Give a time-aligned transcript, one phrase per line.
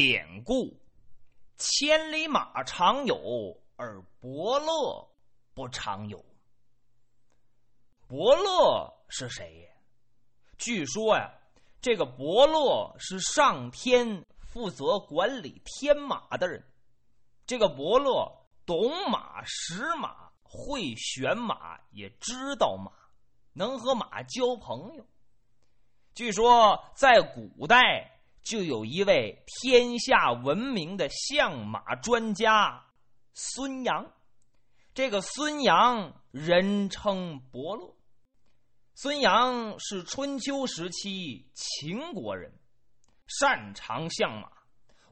[0.00, 0.80] 典故：
[1.56, 5.10] 千里马常有，而伯乐
[5.54, 6.24] 不常有。
[8.06, 9.68] 伯乐是谁？
[10.56, 11.28] 据说呀，
[11.80, 16.64] 这个伯乐是上天负责管理天马的人。
[17.44, 22.92] 这个伯乐懂马、识马、会选马，也知道马，
[23.52, 25.04] 能和马交朋友。
[26.14, 28.14] 据说在古代。
[28.42, 32.86] 就有一位天下闻名的相马专家
[33.34, 34.10] 孙阳，
[34.94, 37.94] 这个孙阳人称伯乐。
[38.94, 42.52] 孙阳是春秋时期秦国人，
[43.26, 44.50] 擅长相马，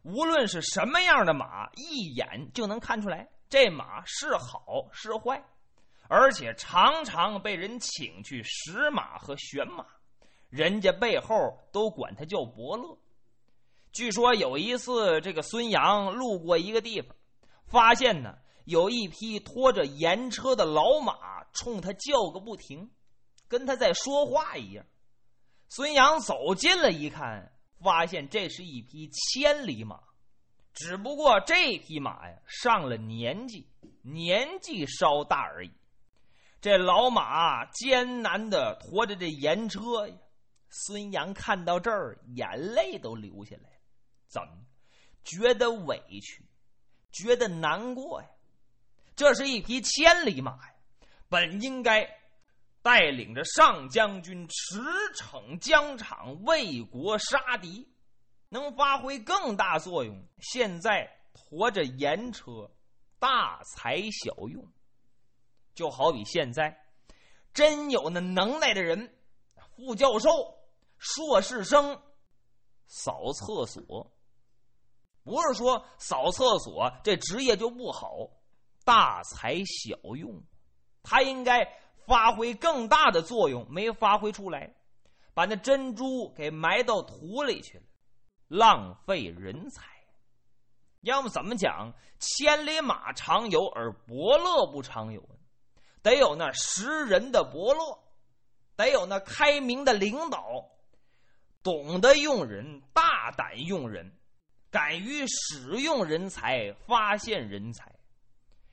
[0.03, 5.45] 无论是什么样的马，一眼就能看出来这马是好是坏，
[6.09, 9.87] 而且常常被人请去识马和选马，
[10.49, 11.37] 人家背后
[11.71, 12.99] 都管他叫伯乐。
[13.97, 17.17] 据说有一次，这个孙杨路过一个地方，
[17.65, 22.91] 发现呢有一匹拖着盐车的老马冲他叫个不停，
[23.49, 24.85] 跟他在说话一样。
[25.71, 27.51] 孙杨走近了一看，
[27.83, 29.99] 发现这是一匹千里马，
[30.75, 33.67] 只不过这匹马呀上了年纪，
[34.03, 35.73] 年纪稍大而已。
[36.61, 40.15] 这老马艰难的驮着这盐车呀，
[40.69, 43.71] 孙杨看到这儿，眼泪都流下来。
[44.29, 44.43] 怎
[45.25, 46.45] 觉得委屈，
[47.11, 48.29] 觉得难过呀？
[49.15, 50.75] 这是一匹千里马呀，
[51.29, 52.07] 本应该
[52.83, 54.81] 带领着上将军驰
[55.17, 57.89] 骋疆场，为国杀敌，
[58.49, 60.23] 能发挥更大作用。
[60.39, 62.71] 现在驮着盐车，
[63.19, 64.65] 大材小用。
[65.75, 66.79] 就好比现在，
[67.53, 69.15] 真有那能耐的人，
[69.77, 70.31] 副教授、
[70.99, 72.01] 硕士生
[72.87, 74.16] 扫厕所。
[75.27, 78.29] 不是说扫厕所这职业就不好，
[78.85, 80.41] 大材小用，
[81.03, 81.69] 他应该
[82.07, 84.73] 发挥更大的作用，没发挥出来，
[85.35, 87.85] 把那珍珠给埋到土里去了，
[88.47, 89.83] 浪费人才。
[91.01, 91.93] 要么怎么讲？
[92.21, 95.29] 千里马常有，而伯乐不常有。
[96.03, 97.99] 得有那识人的伯乐，
[98.77, 100.71] 得有那开明的领导，
[101.65, 104.17] 懂得用人，大胆用人。
[104.77, 107.91] 敢于使用人才，发现人才。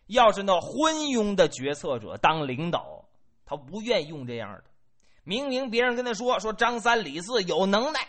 [0.08, 3.06] 要是那昏庸的决策者当领导，
[3.46, 4.66] 他不愿用这样的。
[5.24, 8.02] 明明别人跟他说说张三李四有能耐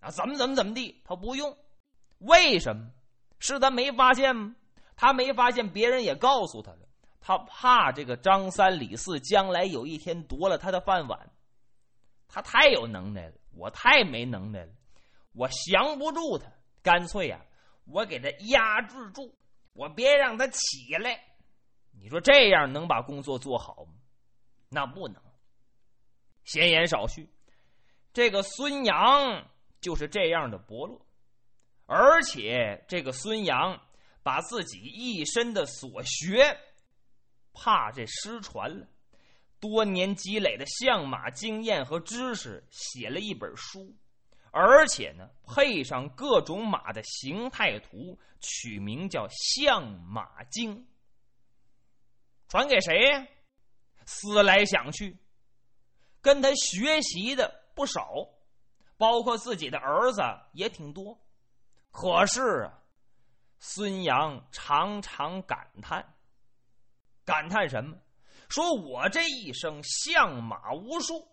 [0.00, 1.54] 啊，怎么怎么怎么地，他不用。
[2.20, 2.90] 为什么？
[3.38, 4.56] 是他没发现吗？
[4.96, 6.78] 他没发现，别人也告诉他了。
[7.20, 11.30] 他怕这个张三李四将来有一天夺了他的饭碗。
[12.26, 14.72] 他太有能耐了，我太没能耐了，
[15.34, 16.46] 我降不住他。
[16.84, 17.44] 干脆呀，
[17.86, 19.34] 我给他压制住，
[19.72, 21.18] 我别让他起来。
[21.90, 23.94] 你说这样能把工作做好吗？
[24.68, 25.20] 那不能。
[26.44, 27.26] 闲言少叙，
[28.12, 29.48] 这个孙杨
[29.80, 31.00] 就是这样的伯乐，
[31.86, 33.80] 而且这个孙杨
[34.22, 36.58] 把自己一身的所学，
[37.54, 38.86] 怕这失传了，
[39.58, 43.96] 多年积累的相马经验和知识，写了一本书。
[44.56, 50.78] 而且呢，配上各种马的形态图，取名叫《相马经》。
[52.46, 53.26] 传给谁呀？
[54.06, 55.18] 思来想去，
[56.20, 58.28] 跟他学习的不少，
[58.96, 60.22] 包括自己的儿子
[60.52, 61.18] 也挺多。
[61.90, 62.78] 可是啊，
[63.58, 66.14] 孙杨常常感叹，
[67.24, 67.98] 感叹什么？
[68.48, 71.26] 说我这一生相马无数。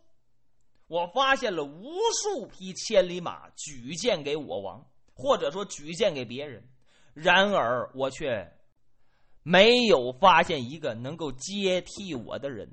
[0.92, 6.62] 我发现了无数匹千里马举荐给我王，或者说举荐给别人，
[7.14, 8.46] 然而我却
[9.42, 12.70] 没有发现一个能够接替我的人。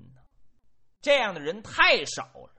[1.00, 2.50] 这样的人太少了。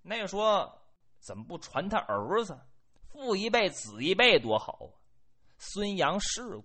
[0.00, 0.80] 那说
[1.18, 2.56] 怎么不传他儿子，
[3.10, 4.94] 父一辈子一辈多好啊？
[5.58, 6.64] 孙杨试过，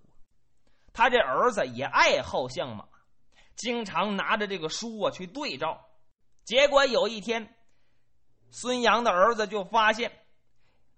[0.92, 2.86] 他这儿子也爱好相马，
[3.56, 5.84] 经常拿着这个书啊去对照，
[6.44, 7.52] 结果有一天。
[8.52, 10.12] 孙杨的儿子就发现，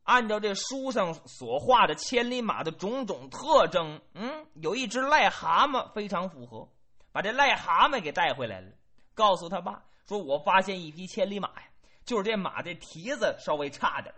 [0.03, 6.69] 按照这书上所画的千里马的种种特征，嗯，有一只癞蛤蟆非常符合，
[7.13, 8.73] 把这癞蛤蟆给带回来了，
[9.15, 11.69] 告诉他爸说：“我发现一匹千里马呀，
[12.05, 14.13] 就是这马这蹄子稍微差点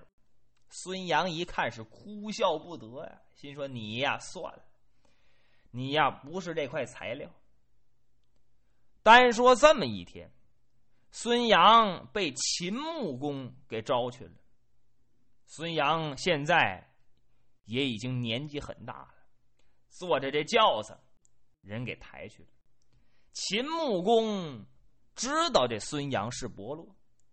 [0.70, 4.62] 孙杨一看是哭笑不得呀，心说：“你呀，算了，
[5.70, 7.28] 你呀不是这块材料。”
[9.04, 10.28] 单说这么一天。
[11.18, 14.32] 孙杨被秦穆公给招去了。
[15.46, 16.92] 孙杨现在
[17.64, 19.14] 也已经年纪很大了，
[19.88, 20.94] 坐着这轿子，
[21.62, 22.48] 人给抬去了。
[23.32, 24.62] 秦穆公
[25.14, 26.86] 知道这孙杨是伯乐，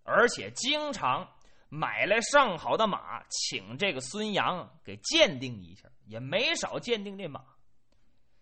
[0.04, 1.30] 而且经常
[1.68, 7.44] 买来上好的马，请这个孙杨给鉴定一下，也没少鉴定这马。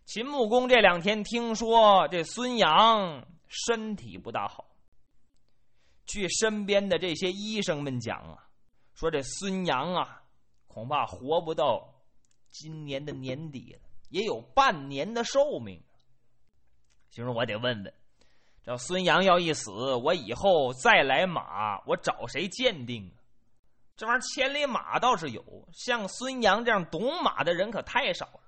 [0.06, 4.68] 秦穆公这两天听说这孙杨身体不大好，
[6.06, 8.48] 据身边的这些医生们讲啊，
[8.94, 10.24] 说这孙杨啊，
[10.68, 11.94] 恐怕活不到
[12.50, 15.82] 今年的年底了，也有半年的寿命。
[17.10, 17.94] 心说我得问问，
[18.64, 23.20] 这孙杨要一死，我以后再来马，我找谁鉴定啊？
[23.96, 25.44] 这玩意儿千里马倒是有，
[25.74, 28.42] 像孙杨这样懂马的人可太少了。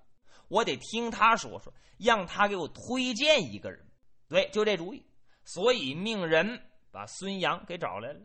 [0.48, 3.86] 我得听他说说，让他给我推荐一个人。
[4.28, 5.06] 对，就这主意。
[5.46, 6.62] 所以命人
[6.94, 8.22] 把孙杨给找来了。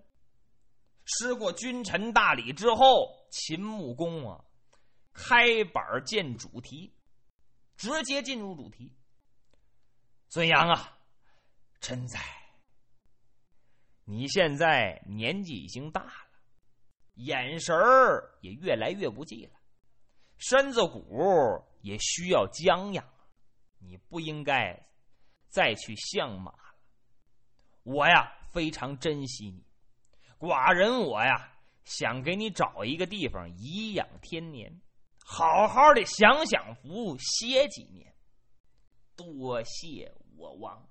[1.06, 4.44] 施过君臣大礼之后，秦穆公啊，
[5.14, 6.94] 开板见主题，
[7.78, 8.94] 直接进入主题。
[10.28, 10.98] 孙杨啊，
[11.80, 12.20] 臣在。
[14.04, 16.28] 你现在年纪已经大了，
[17.14, 19.52] 眼神儿也越来越不济了，
[20.36, 23.02] 身子骨也需要将养，
[23.78, 24.78] 你不应该
[25.48, 26.74] 再去相马了。
[27.82, 29.64] 我呀，非常珍惜你，
[30.38, 31.52] 寡人我呀，
[31.84, 34.80] 想给你找一个地方颐养天年，
[35.24, 38.14] 好好的享享福，歇几年。
[39.16, 40.86] 多谢我王。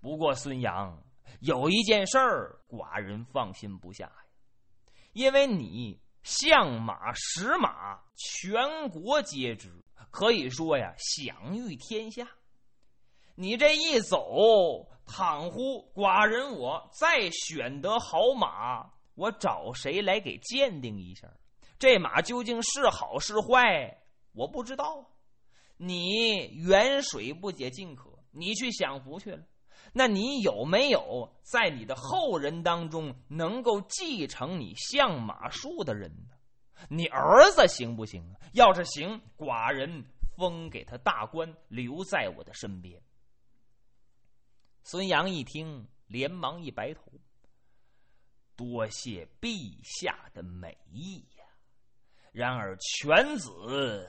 [0.00, 1.02] 不过孙杨
[1.40, 4.24] 有一件事儿，寡人放心不下呀，
[5.12, 12.28] 因为你相马、识马，全国皆知，可以说呀，享誉天下。
[13.38, 21.28] 你这一走，倘乎寡人我再选得好马，我找谁来给鉴定一下？
[21.78, 23.98] 这马究竟是好是坏，
[24.32, 25.10] 我不知道。
[25.76, 29.44] 你远水不解近渴，你去享福去了。
[29.92, 36.34] 那你有没有在你的后人当中能够继承你相马术的人呢？
[36.88, 38.40] 你儿子行不行啊？
[38.54, 40.06] 要是行，寡人
[40.38, 42.98] 封给他大官，留在我的身边。
[44.88, 47.10] 孙杨一听，连忙一白头
[48.54, 51.44] ：“多谢陛下的美意呀！
[52.30, 54.08] 然而犬子……”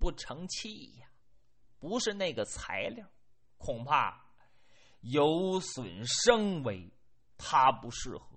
[0.00, 1.06] 不成器呀，
[1.78, 3.06] 不是那个材料，
[3.56, 4.20] 恐怕
[5.02, 6.92] 有损声威，
[7.38, 8.36] 他不适合。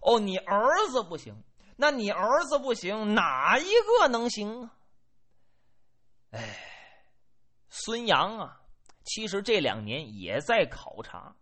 [0.00, 1.44] 哦，你儿子不行，
[1.76, 4.78] 那你儿子不行，哪一个能行啊？
[6.30, 6.58] 哎，
[7.68, 8.62] 孙杨啊，
[9.04, 11.36] 其实这两年也在考察，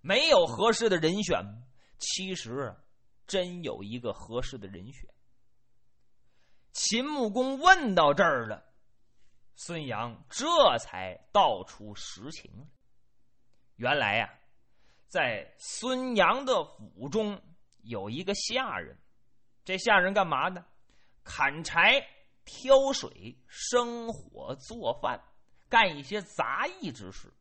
[0.00, 1.42] 没有合适的人选。
[1.98, 2.76] 其实，
[3.26, 5.08] 真有一个合适的人选。
[6.72, 8.64] 秦穆公问到这儿了，
[9.56, 10.46] 孙杨这
[10.78, 12.68] 才道出实情
[13.74, 14.32] 原来呀，
[15.08, 17.42] 在孙杨的府中
[17.82, 18.96] 有一个下人，
[19.64, 20.64] 这下人干嘛呢？
[21.24, 22.00] 砍柴、
[22.44, 25.20] 挑水、生火、做饭，
[25.68, 27.32] 干一些杂役之事。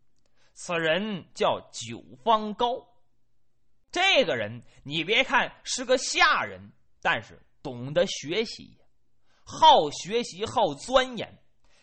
[0.54, 2.88] 此人叫九方高。
[3.92, 6.72] 这个人，你别看是个下人，
[7.02, 8.78] 但是懂得学习。
[9.44, 11.40] 好学习，好钻研，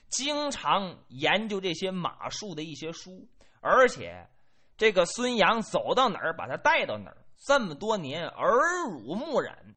[0.08, 3.26] 经常研究这些马术的一些书，
[3.60, 4.28] 而且
[4.76, 7.16] 这个孙杨走到哪儿，把他带到哪儿。
[7.46, 9.74] 这么多年耳濡目染，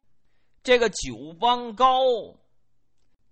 [0.62, 2.00] 这个九方高，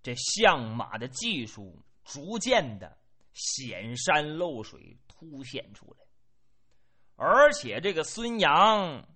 [0.02, 2.96] 这相马的技术逐渐的
[3.37, 5.99] 显山露水，凸显出来。
[7.16, 9.07] 而且这个孙杨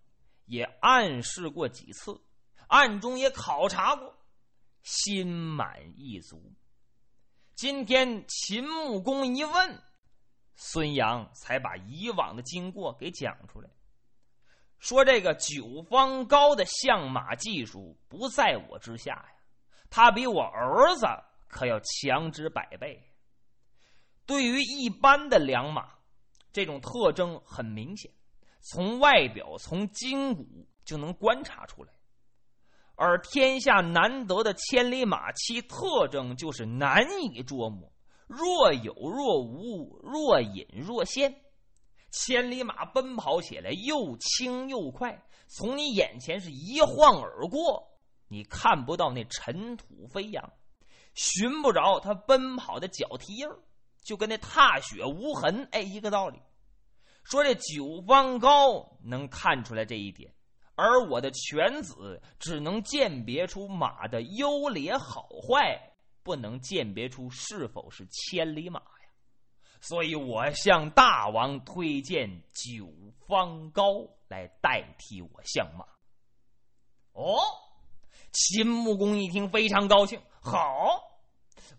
[0.44, 2.20] 也暗示过几次，
[2.68, 4.14] 暗中也考察过。
[4.82, 6.54] 心满意足。
[7.54, 9.82] 今天秦穆公一问，
[10.54, 13.68] 孙杨才把以往的经过给讲出来，
[14.78, 19.34] 说这个九方高的相马技术不在我之下呀，
[19.90, 21.06] 他比我儿子
[21.48, 23.02] 可要强之百倍。
[24.26, 25.88] 对于一般的良马，
[26.52, 28.10] 这种特征很明显，
[28.60, 31.92] 从外表、从筋骨就能观察出来。
[32.94, 37.90] 而天下难得的千里马，其特征就是难以捉摸，
[38.26, 41.34] 若有若无，若隐若现。
[42.12, 47.88] 千里马奔跑起来又轻又快，从你眼前是一晃而过，
[48.28, 50.52] 你看不到那尘土飞扬，
[51.14, 53.48] 寻不着它奔跑的脚蹄印
[54.02, 56.40] 就跟那踏雪无痕哎一个道理。
[57.24, 60.34] 说这九方高能看出来这一点。
[60.74, 65.92] 而我的犬子只能鉴别出马的优劣好坏，
[66.22, 69.10] 不能鉴别出是否是千里马呀。
[69.82, 72.88] 所以我向大王推荐九
[73.26, 75.84] 方高来代替我相马。
[77.12, 77.38] 哦，
[78.32, 81.02] 秦穆公一听非常高兴，好。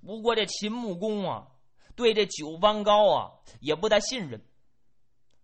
[0.05, 1.47] 不过这秦穆公啊，
[1.95, 4.41] 对这九方高啊也不大信任，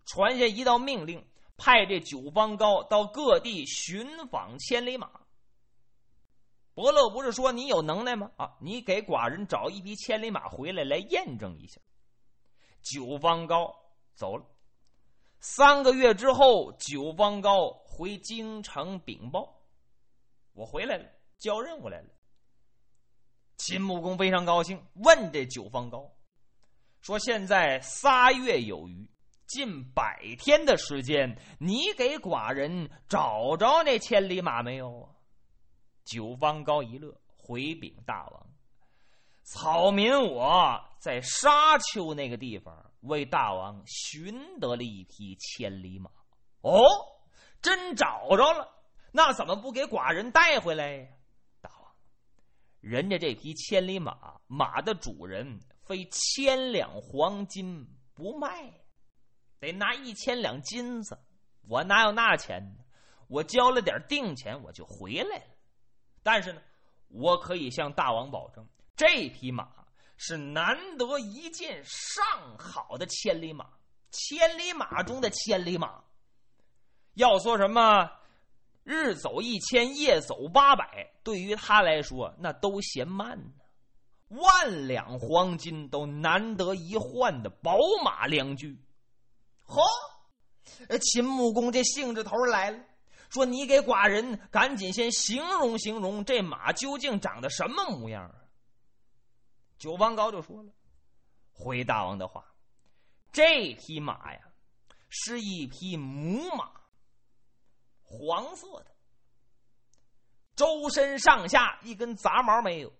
[0.05, 1.25] 传下一道命令。
[1.59, 5.09] 派这九方高到各地寻访千里马。
[6.75, 8.29] 伯乐不是说你有能耐吗？
[8.37, 11.81] 啊，你给寡人找一匹千里马回来，来验证一下。
[12.83, 13.75] 九方高
[14.13, 14.45] 走了，
[15.39, 19.59] 三个月之后，九方高回京城禀报
[20.53, 22.09] ：“我回来了，交任务来了。”
[23.57, 26.11] 秦穆公非常高兴，问这九方高
[27.07, 29.09] 说：“现在仨月有余。”
[29.47, 35.15] 近百天的时间，你给寡人找着那千里马没有啊？
[36.03, 38.47] 九方高一乐，回禀大王
[39.43, 46.11] ：“草民我在沙丘那个地方为大王寻得了一匹千里马。”
[46.59, 46.83] 哦，
[47.61, 48.69] 真找着了？
[49.13, 51.07] 那怎么不给寡人带回来呀？
[51.61, 51.89] 大王，
[52.81, 55.57] 人家这匹千里马，马的主人
[55.87, 58.71] 非千两黄金不卖。
[59.59, 61.17] 得拿一千两金子，
[61.67, 62.83] 我哪有那钱呢？
[63.27, 65.45] 我交了点定钱，我就回来了。
[66.21, 66.61] 但是呢，
[67.07, 69.69] 我可以向大王保证，这匹马
[70.15, 73.67] 是难得一见上好的千里马，
[74.11, 76.03] 千里马中的千里马。
[77.15, 78.11] 要说什么
[78.83, 83.51] 日走一千，夜走八百，对于他来说那都嫌慢呢。
[84.29, 88.79] 万两黄金都难得一换的宝马良驹。
[89.65, 89.81] 嚯！
[90.99, 92.83] 秦穆公这兴致头来了，
[93.29, 98.35] 说：“你给寡人赶紧先形容形容这马究竟长得什么模样啊。”
[99.79, 100.71] 九方高就说了
[101.53, 102.43] ：“回大王的话，
[103.31, 104.39] 这匹马呀，
[105.09, 106.69] 是一匹母马，
[108.03, 108.91] 黄色的，
[110.55, 112.91] 周身上下一根杂毛没有，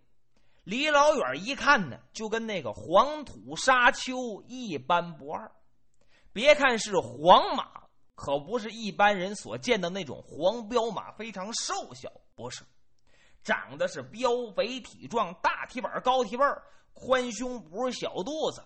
[0.68, 5.50] 离老远一看呢，就跟那个黄土沙丘一般不二。”
[6.34, 7.84] 别看是黄马，
[8.16, 12.66] 可不是一般人所见的那种黄骠马，非常瘦小，不是，
[13.46, 16.44] 长得是膘肥体壮，大蹄板高蹄背
[16.92, 18.62] 宽胸脯小肚子，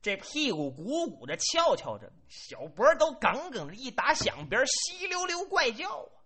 [0.00, 6.22] 这屁股鼓鼓着翘翘着，小脖都梗梗着，一打响鞭稀溜溜怪叫啊！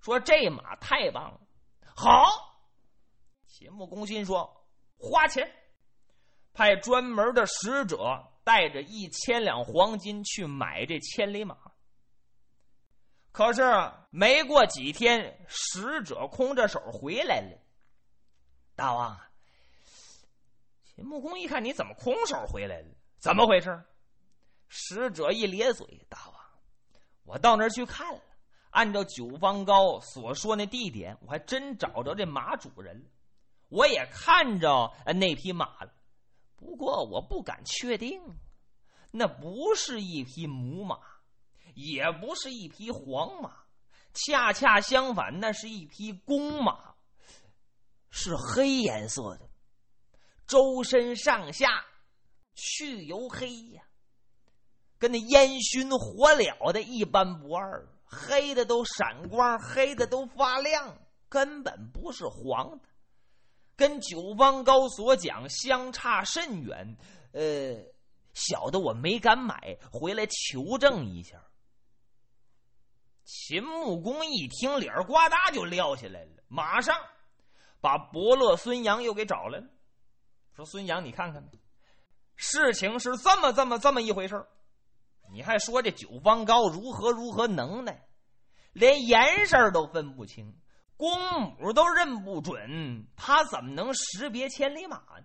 [0.00, 1.40] 说这马太棒了，
[1.96, 2.55] 好，
[3.58, 4.54] 秦穆公心说
[4.98, 5.50] 花钱，
[6.52, 8.22] 派专门的使者。
[8.44, 11.58] 带着一千两黄金去买这千里马，
[13.32, 13.60] 可是
[14.10, 17.58] 没过几天，使者空着手回来了。
[18.76, 19.20] 大王，
[20.84, 22.88] 秦穆公一看，你怎么空手回来了？
[23.18, 23.82] 怎么回事？
[24.68, 26.34] 使者一咧嘴：“大王，
[27.24, 28.22] 我到那儿去看了，
[28.70, 33.10] 按照九方高所说那地点，我还真找着这马主人了，
[33.68, 35.92] 我也看着那匹马了。”
[36.58, 38.20] 不过我不敢确定，
[39.12, 40.98] 那不是一匹母马，
[41.74, 43.52] 也不是一匹黄马，
[44.14, 46.94] 恰恰相反，那是一匹公马，
[48.10, 49.50] 是黑颜色的，
[50.46, 51.84] 周身上下
[52.54, 53.82] 去油黑呀，
[54.98, 62.88] 跟那烟熏火燎的一般不二，黑的都闪光，黑的都发亮，根本不是黄的。
[63.76, 66.96] 跟九方高所讲相差甚远，
[67.32, 67.76] 呃，
[68.32, 71.42] 小的我没敢买，回来求证一下。
[73.24, 76.96] 秦穆公一听，脸呱嗒就撂下来了，马上
[77.80, 79.66] 把伯乐孙杨又给找来了，
[80.54, 81.44] 说：“孙杨，你看看，
[82.36, 84.46] 事情是这么这么这么一回事
[85.32, 88.06] 你还说这九方高如何如何能耐，
[88.72, 90.56] 连颜色都分不清。”
[90.96, 91.10] 公
[91.58, 95.24] 母都认不准，他怎么能识别千里马呢？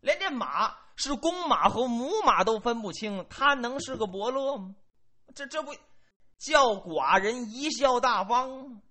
[0.00, 4.74] 连这马是公马和母马都分不清，他能是个伯乐吗？
[5.34, 5.74] 这这不
[6.38, 8.82] 叫寡人贻笑大方吗？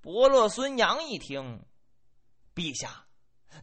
[0.00, 1.64] 伯乐孙阳一听，
[2.54, 3.06] 陛下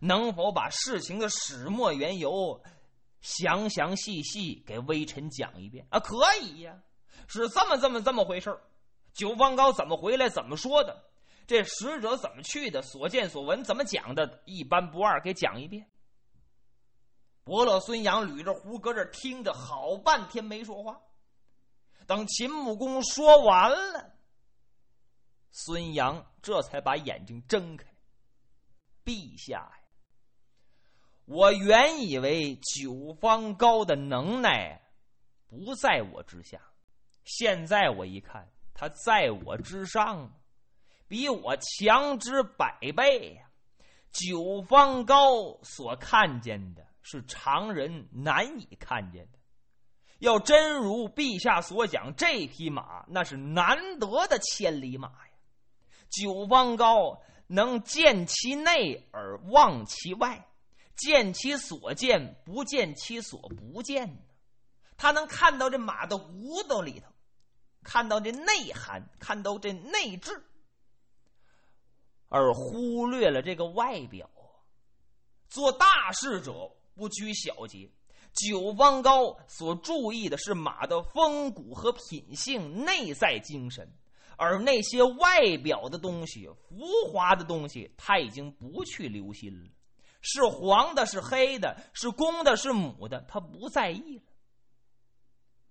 [0.02, 2.62] 能否把事情的始末缘由
[3.22, 6.00] 详详细细给微臣讲一遍啊？
[6.00, 6.78] 可以呀，
[7.28, 8.62] 是这么这么这么回事儿。
[9.14, 10.28] 九方高怎么回来？
[10.28, 11.04] 怎么说的？
[11.46, 12.82] 这使者怎么去的？
[12.82, 14.42] 所见所闻怎么讲的？
[14.46, 15.90] 一般不二，给讲一遍。
[17.44, 21.02] 伯乐孙杨捋着胡搁这听着，好半天没说话。
[22.08, 24.16] 等秦穆公说完了，
[25.52, 27.86] 孙杨这才把眼睛睁开。
[29.06, 29.80] 陛下呀，
[31.26, 34.82] 我原以为九方高的能耐
[35.50, 36.62] 不在我之下，
[37.26, 40.34] 现在我一看，他在我之上，
[41.08, 43.50] 比我强之百倍呀！
[44.12, 49.40] 九方高所看见的是常人难以看见的。
[50.20, 55.34] 要真如陛下所讲，这匹马那是难得的千里马呀！
[56.10, 60.48] 九方高能见其内而忘其外，
[60.96, 64.26] 见其所见，不见其所不见。
[64.96, 67.13] 他能看到这马的骨头里头，
[67.84, 70.32] 看到这内涵，看到这内质，
[72.30, 74.30] 而忽略了这个外表。
[75.50, 77.90] 做大事者不拘小节。
[78.34, 83.88] 九方高所注意的是马的风骨和品性、内在精神，
[84.38, 89.70] 而那些外表的东西、浮华的东西，他已经不去留心了。
[90.22, 94.24] 是黄的，是黑的，是公的，是母的，他不在意了。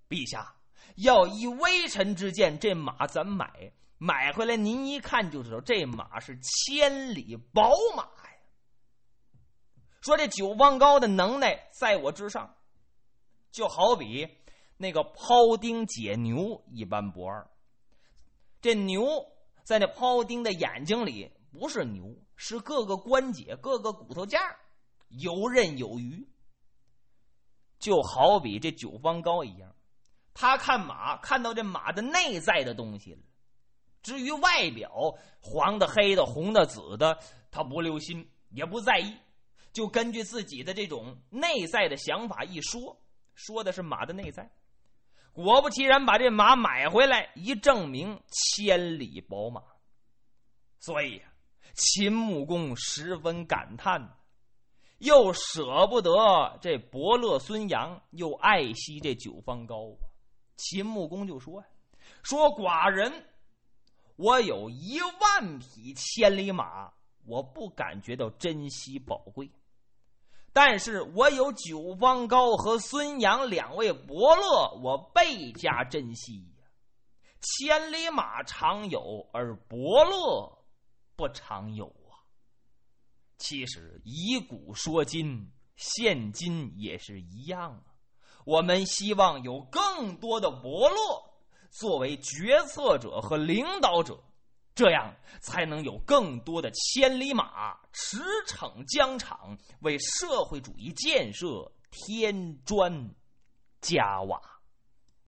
[0.09, 0.55] 陛下
[0.97, 3.73] 要依微臣之见，这马咱买？
[3.99, 8.39] 买回来您一看就知道，这马是千里宝马呀。
[10.01, 12.57] 说这九方高的能耐在我之上，
[13.53, 14.29] 就好比
[14.77, 17.49] 那个庖丁解牛一般不二。
[18.61, 19.07] 这牛
[19.63, 24.39] 在那庖丁的眼睛里不是牛，是各个关节、各个骨头架
[25.09, 26.29] 游刃有余。
[27.79, 29.73] 就好比这九方高一样，
[30.35, 33.21] 他看马看到这马的内在的东西了，
[34.03, 37.19] 至于外表黄的、黑的、红的、紫的，
[37.51, 39.17] 他不留心，也不在意。
[39.73, 43.01] 就根据自己的这种内在的想法一说，
[43.35, 44.51] 说的是马的内在。
[45.33, 49.63] 果不其然，把这马买回来，一证明千里宝马。
[50.79, 51.23] 所以，
[51.73, 54.19] 秦穆公十分感叹，
[54.99, 59.97] 又舍不得这伯乐孙阳，又爱惜这九方高。
[60.57, 61.67] 秦穆公就说：“呀
[62.23, 63.27] 说寡人，
[64.17, 66.93] 我有一万匹千里马，
[67.25, 69.51] 我不感觉到珍惜宝贵。”
[70.55, 76.67] 但是我有九方高和孙阳两位伯乐，我倍加珍惜呀。
[77.41, 80.65] 千里马常有，而伯乐
[81.17, 82.21] 不常有啊。
[83.39, 87.92] 其实以古说今，现今也是一样啊。
[88.45, 90.97] 我们希望有更多的伯乐
[91.71, 94.19] 作为决策者和领导者。
[94.75, 103.15] 这样才能有更多的千里马驰骋疆场，为社会主义建设添砖
[103.83, 104.41] 加瓦。